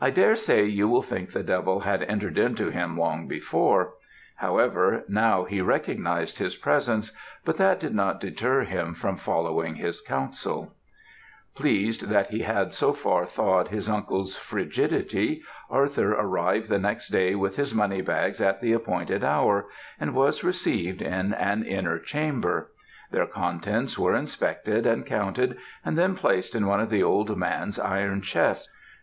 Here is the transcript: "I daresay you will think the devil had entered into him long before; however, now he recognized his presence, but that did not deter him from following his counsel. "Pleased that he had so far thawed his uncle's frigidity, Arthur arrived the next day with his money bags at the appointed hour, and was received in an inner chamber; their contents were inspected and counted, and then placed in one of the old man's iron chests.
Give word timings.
"I 0.00 0.08
daresay 0.08 0.64
you 0.64 0.88
will 0.88 1.02
think 1.02 1.30
the 1.32 1.42
devil 1.42 1.80
had 1.80 2.02
entered 2.04 2.38
into 2.38 2.70
him 2.70 2.96
long 2.96 3.28
before; 3.28 3.92
however, 4.36 5.04
now 5.06 5.44
he 5.44 5.60
recognized 5.60 6.38
his 6.38 6.56
presence, 6.56 7.12
but 7.44 7.58
that 7.58 7.78
did 7.78 7.94
not 7.94 8.20
deter 8.20 8.62
him 8.64 8.94
from 8.94 9.18
following 9.18 9.74
his 9.74 10.00
counsel. 10.00 10.72
"Pleased 11.54 12.08
that 12.08 12.30
he 12.30 12.40
had 12.40 12.72
so 12.72 12.94
far 12.94 13.26
thawed 13.26 13.68
his 13.68 13.86
uncle's 13.86 14.38
frigidity, 14.38 15.42
Arthur 15.68 16.14
arrived 16.14 16.70
the 16.70 16.78
next 16.78 17.10
day 17.10 17.34
with 17.34 17.56
his 17.56 17.74
money 17.74 18.00
bags 18.00 18.40
at 18.40 18.62
the 18.62 18.72
appointed 18.72 19.22
hour, 19.22 19.66
and 20.00 20.14
was 20.14 20.42
received 20.42 21.02
in 21.02 21.34
an 21.34 21.64
inner 21.64 21.98
chamber; 21.98 22.72
their 23.10 23.26
contents 23.26 23.98
were 23.98 24.16
inspected 24.16 24.86
and 24.86 25.04
counted, 25.04 25.58
and 25.84 25.98
then 25.98 26.14
placed 26.14 26.54
in 26.54 26.66
one 26.66 26.80
of 26.80 26.88
the 26.88 27.02
old 27.02 27.36
man's 27.36 27.78
iron 27.78 28.22
chests. 28.22 28.70